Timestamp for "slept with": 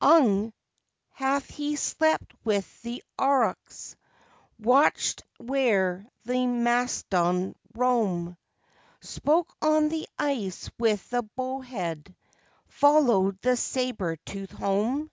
1.76-2.80